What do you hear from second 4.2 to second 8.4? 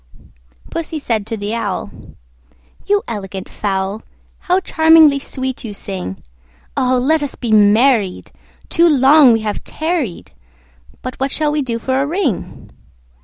How charmingly sweet you sing! Oh! let us be married;